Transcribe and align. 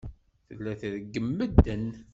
Tella 0.47 0.73
treggem 0.79 1.27
medden. 1.39 1.83